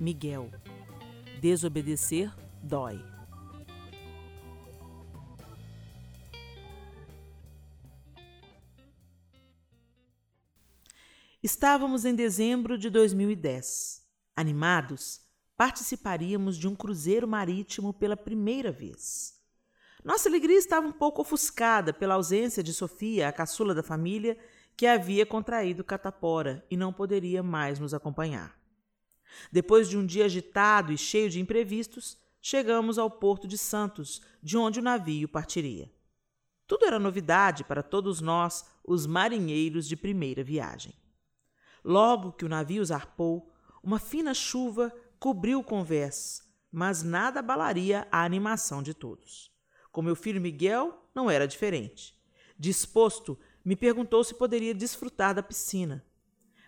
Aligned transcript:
Miguel. 0.00 0.50
Desobedecer 1.40 2.32
dói. 2.62 3.04
Estávamos 11.42 12.04
em 12.04 12.14
dezembro 12.14 12.78
de 12.78 12.88
2010. 12.90 14.06
Animados, 14.36 15.20
participaríamos 15.56 16.56
de 16.56 16.68
um 16.68 16.76
cruzeiro 16.76 17.26
marítimo 17.26 17.92
pela 17.92 18.16
primeira 18.16 18.70
vez. 18.70 19.36
Nossa 20.04 20.28
alegria 20.28 20.58
estava 20.58 20.86
um 20.86 20.92
pouco 20.92 21.22
ofuscada 21.22 21.92
pela 21.92 22.14
ausência 22.14 22.62
de 22.62 22.72
Sofia, 22.72 23.28
a 23.28 23.32
caçula 23.32 23.74
da 23.74 23.82
família, 23.82 24.38
que 24.76 24.86
havia 24.86 25.26
contraído 25.26 25.82
catapora 25.82 26.64
e 26.70 26.76
não 26.76 26.92
poderia 26.92 27.42
mais 27.42 27.80
nos 27.80 27.92
acompanhar. 27.92 28.56
Depois 29.50 29.88
de 29.88 29.96
um 29.96 30.04
dia 30.04 30.24
agitado 30.24 30.92
e 30.92 30.98
cheio 30.98 31.30
de 31.30 31.40
imprevistos, 31.40 32.18
chegamos 32.40 32.98
ao 32.98 33.10
porto 33.10 33.46
de 33.46 33.58
Santos, 33.58 34.20
de 34.42 34.56
onde 34.56 34.80
o 34.80 34.82
navio 34.82 35.28
partiria. 35.28 35.90
Tudo 36.66 36.84
era 36.84 36.98
novidade 36.98 37.64
para 37.64 37.82
todos 37.82 38.20
nós, 38.20 38.64
os 38.84 39.06
marinheiros 39.06 39.88
de 39.88 39.96
primeira 39.96 40.44
viagem. 40.44 40.94
Logo 41.84 42.32
que 42.32 42.44
o 42.44 42.48
navio 42.48 42.84
zarpou, 42.84 43.52
uma 43.82 43.98
fina 43.98 44.34
chuva 44.34 44.92
cobriu 45.18 45.60
o 45.60 45.64
convés, 45.64 46.42
mas 46.70 47.02
nada 47.02 47.40
abalaria 47.40 48.06
a 48.10 48.22
animação 48.22 48.82
de 48.82 48.92
todos. 48.92 49.50
Com 49.90 50.02
meu 50.02 50.14
filho 50.14 50.40
Miguel, 50.40 51.10
não 51.14 51.30
era 51.30 51.48
diferente. 51.48 52.14
Disposto, 52.58 53.38
me 53.64 53.74
perguntou 53.74 54.22
se 54.22 54.34
poderia 54.34 54.74
desfrutar 54.74 55.34
da 55.34 55.42
piscina. 55.42 56.04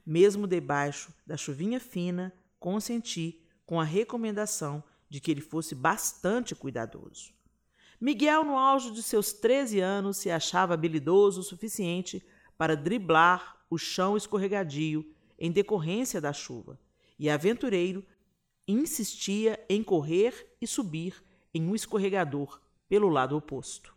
Mesmo 0.05 0.47
debaixo 0.47 1.13
da 1.27 1.37
chuvinha 1.37 1.79
fina, 1.79 2.33
consenti 2.61 3.41
com 3.67 3.81
a 3.81 3.85
recomendação 3.85 4.85
de 5.09 5.19
que 5.21 5.31
ele 5.31 5.41
fosse 5.41 5.75
bastante 5.75 6.55
cuidadoso. 6.55 7.33
Miguel, 8.01 8.45
no 8.45 8.57
auge 8.57 8.93
de 8.93 9.03
seus 9.03 9.33
13 9.33 9.81
anos, 9.81 10.19
se 10.19 10.31
achava 10.31 10.75
habilidoso 10.75 11.41
o 11.41 11.45
suficiente 11.45 12.25
para 12.57 12.77
driblar 12.77 13.57
o 13.69 13.77
chão 13.77 14.17
escorregadio 14.17 15.05
em 15.39 15.51
decorrência 15.51 16.21
da 16.21 16.33
chuva, 16.33 16.79
e 17.19 17.29
aventureiro 17.29 18.05
insistia 18.67 19.59
em 19.69 19.83
correr 19.83 20.55
e 20.61 20.67
subir 20.67 21.23
em 21.53 21.63
um 21.67 21.75
escorregador 21.75 22.61
pelo 22.89 23.09
lado 23.09 23.37
oposto. 23.37 23.95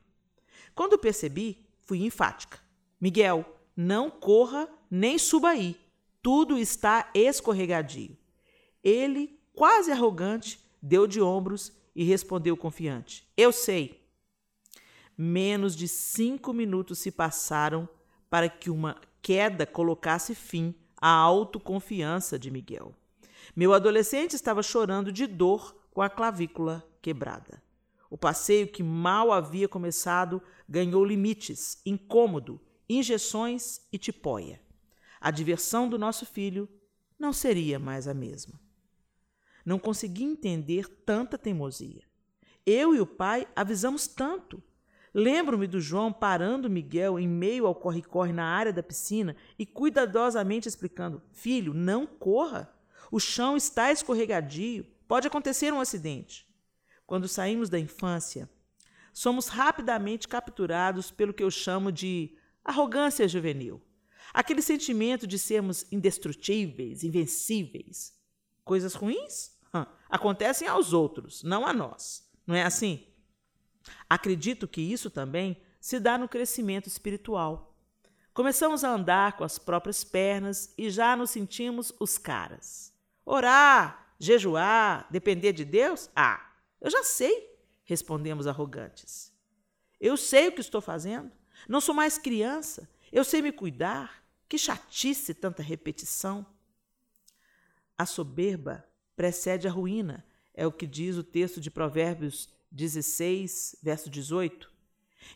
Quando 0.73 0.97
percebi, 0.97 1.65
fui 1.81 2.03
enfática. 2.03 2.59
Miguel, 2.99 3.45
não 3.75 4.09
corra 4.09 4.67
nem 4.89 5.17
suba 5.17 5.49
aí. 5.49 5.77
Tudo 6.21 6.57
está 6.57 7.11
escorregadio. 7.13 8.17
Ele, 8.83 9.39
quase 9.53 9.91
arrogante, 9.91 10.59
deu 10.81 11.07
de 11.07 11.21
ombros 11.21 11.71
e 11.95 12.03
respondeu 12.03 12.57
confiante: 12.57 13.27
Eu 13.37 13.51
sei. 13.51 14.03
Menos 15.17 15.75
de 15.75 15.87
cinco 15.87 16.51
minutos 16.51 16.99
se 16.99 17.11
passaram 17.11 17.87
para 18.29 18.49
que 18.49 18.69
uma 18.69 18.99
queda 19.21 19.65
colocasse 19.65 20.33
fim 20.35 20.75
à 20.97 21.09
autoconfiança 21.09 22.37
de 22.37 22.49
Miguel. 22.49 22.95
Meu 23.55 23.73
adolescente 23.73 24.35
estava 24.35 24.63
chorando 24.63 25.11
de 25.11 25.27
dor 25.27 25.75
com 25.91 26.01
a 26.01 26.09
clavícula 26.09 26.83
quebrada. 27.01 27.61
O 28.09 28.17
passeio 28.17 28.67
que 28.67 28.81
mal 28.81 29.31
havia 29.31 29.67
começado 29.67 30.41
ganhou 30.67 31.05
limites, 31.05 31.79
incômodo, 31.85 32.59
injeções 32.89 33.81
e 33.91 33.97
tipóia. 33.97 34.61
A 35.21 35.31
diversão 35.31 35.87
do 35.87 35.97
nosso 35.97 36.25
filho 36.25 36.67
não 37.17 37.31
seria 37.31 37.79
mais 37.79 38.07
a 38.07 38.13
mesma. 38.13 38.59
Não 39.65 39.79
consegui 39.79 40.23
entender 40.23 40.87
tanta 40.87 41.37
teimosia. 41.37 42.03
Eu 42.65 42.95
e 42.95 42.99
o 42.99 43.05
pai 43.05 43.47
avisamos 43.55 44.07
tanto. 44.07 44.61
Lembro-me 45.13 45.67
do 45.67 45.79
João 45.79 46.11
parando 46.11 46.69
Miguel 46.69 47.19
em 47.19 47.27
meio 47.27 47.67
ao 47.67 47.75
corre-corre 47.75 48.33
na 48.33 48.45
área 48.45 48.73
da 48.73 48.81
piscina 48.81 49.35
e 49.59 49.65
cuidadosamente 49.65 50.67
explicando: 50.67 51.21
Filho, 51.31 51.73
não 51.73 52.07
corra. 52.07 52.73
O 53.11 53.19
chão 53.19 53.55
está 53.55 53.91
escorregadio. 53.91 54.85
Pode 55.07 55.27
acontecer 55.27 55.71
um 55.71 55.79
acidente. 55.79 56.47
Quando 57.05 57.27
saímos 57.27 57.69
da 57.69 57.77
infância, 57.77 58.49
somos 59.13 59.47
rapidamente 59.47 60.27
capturados 60.27 61.11
pelo 61.11 61.33
que 61.33 61.43
eu 61.43 61.51
chamo 61.51 61.91
de 61.91 62.35
arrogância 62.65 63.27
juvenil. 63.27 63.81
Aquele 64.33 64.63
sentimento 64.63 65.27
de 65.27 65.37
sermos 65.37 65.85
indestrutíveis, 65.91 67.03
invencíveis. 67.03 68.17
Coisas 68.63 68.95
ruins? 68.95 69.52
Acontecem 70.09 70.67
aos 70.67 70.93
outros, 70.93 71.43
não 71.43 71.65
a 71.65 71.73
nós. 71.73 72.29
Não 72.45 72.55
é 72.55 72.63
assim? 72.63 73.07
Acredito 74.09 74.67
que 74.67 74.81
isso 74.81 75.09
também 75.09 75.61
se 75.79 75.99
dá 75.99 76.17
no 76.17 76.29
crescimento 76.29 76.87
espiritual. 76.87 77.75
Começamos 78.33 78.83
a 78.83 78.89
andar 78.89 79.37
com 79.37 79.43
as 79.43 79.59
próprias 79.59 80.03
pernas 80.03 80.73
e 80.77 80.89
já 80.89 81.15
nos 81.15 81.31
sentimos 81.31 81.93
os 81.99 82.17
caras. 82.17 82.93
Orar, 83.25 84.15
jejuar, 84.19 85.07
depender 85.11 85.53
de 85.53 85.65
Deus? 85.65 86.09
Ah, 86.15 86.53
eu 86.79 86.89
já 86.89 87.03
sei, 87.03 87.49
respondemos 87.83 88.47
arrogantes. 88.47 89.33
Eu 89.99 90.17
sei 90.17 90.49
o 90.49 90.51
que 90.51 90.61
estou 90.61 90.81
fazendo. 90.81 91.31
Não 91.67 91.79
sou 91.79 91.95
mais 91.95 92.17
criança. 92.17 92.89
Eu 93.11 93.23
sei 93.23 93.41
me 93.41 93.51
cuidar. 93.51 94.23
Que 94.49 94.57
chatice 94.57 95.33
tanta 95.33 95.63
repetição. 95.63 96.45
A 97.97 98.05
soberba 98.05 98.85
precede 99.15 99.67
a 99.67 99.71
ruína, 99.71 100.25
é 100.53 100.65
o 100.67 100.71
que 100.71 100.85
diz 100.85 101.17
o 101.17 101.23
texto 101.23 101.59
de 101.59 101.71
Provérbios 101.71 102.49
16, 102.71 103.77
verso 103.81 104.09
18. 104.09 104.71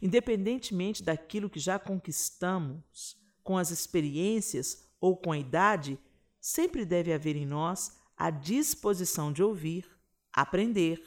Independentemente 0.01 1.03
daquilo 1.03 1.49
que 1.49 1.59
já 1.59 1.79
conquistamos, 1.79 3.17
com 3.43 3.57
as 3.57 3.71
experiências 3.71 4.85
ou 4.99 5.15
com 5.15 5.31
a 5.31 5.37
idade, 5.37 5.97
sempre 6.39 6.85
deve 6.85 7.13
haver 7.13 7.35
em 7.35 7.45
nós 7.45 7.97
a 8.15 8.29
disposição 8.29 9.31
de 9.31 9.41
ouvir, 9.41 9.87
aprender, 10.33 11.01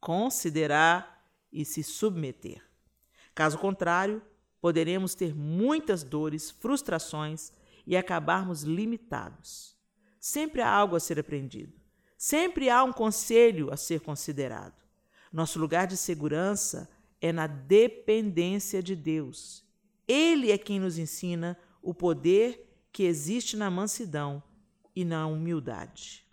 considerar 0.00 1.24
e 1.52 1.64
se 1.64 1.82
submeter. 1.82 2.62
Caso 3.34 3.58
contrário, 3.58 4.22
poderemos 4.60 5.14
ter 5.14 5.34
muitas 5.34 6.02
dores, 6.02 6.50
frustrações 6.50 7.52
e 7.86 7.96
acabarmos 7.96 8.62
limitados. 8.62 9.76
Sempre 10.18 10.60
há 10.60 10.70
algo 10.70 10.96
a 10.96 11.00
ser 11.00 11.18
aprendido. 11.18 11.72
Sempre 12.18 12.68
há 12.68 12.82
um 12.82 12.92
conselho 12.92 13.72
a 13.72 13.76
ser 13.76 14.00
considerado. 14.00 14.74
Nosso 15.32 15.60
lugar 15.60 15.86
de 15.86 15.96
segurança 15.96 16.90
é 17.20 17.32
na 17.32 17.46
dependência 17.46 18.82
de 18.82 18.96
Deus. 18.96 19.64
Ele 20.06 20.50
é 20.50 20.58
quem 20.58 20.80
nos 20.80 20.98
ensina 20.98 21.56
o 21.80 21.94
poder 21.94 22.88
que 22.90 23.04
existe 23.04 23.56
na 23.56 23.70
mansidão 23.70 24.42
e 24.96 25.04
na 25.04 25.28
humildade. 25.28 26.26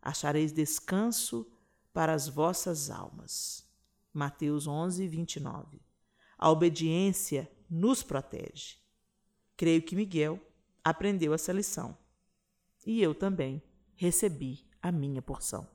Achareis 0.00 0.52
descanso 0.52 1.50
para 1.92 2.12
as 2.12 2.28
vossas 2.28 2.88
almas. 2.88 3.66
Mateus 4.14 4.68
11, 4.68 5.08
29. 5.08 5.80
A 6.38 6.50
obediência 6.50 7.50
nos 7.68 8.00
protege. 8.00 8.76
Creio 9.56 9.82
que 9.82 9.96
Miguel 9.96 10.38
aprendeu 10.84 11.34
essa 11.34 11.52
lição. 11.52 11.98
E 12.86 13.02
eu 13.02 13.12
também 13.12 13.60
recebi 13.96 14.70
a 14.82 14.90
minha 14.90 15.22
porção. 15.22 15.66